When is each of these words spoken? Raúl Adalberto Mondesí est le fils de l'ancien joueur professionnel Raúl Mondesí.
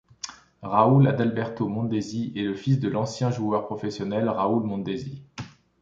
Raúl 0.63 1.07
Adalberto 1.07 1.67
Mondesí 1.69 2.33
est 2.35 2.41
le 2.41 2.55
fils 2.55 2.79
de 2.79 2.89
l'ancien 2.89 3.29
joueur 3.29 3.67
professionnel 3.67 4.29
Raúl 4.29 4.63
Mondesí. 4.63 5.21